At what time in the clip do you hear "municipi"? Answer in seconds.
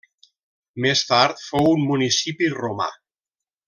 1.93-2.53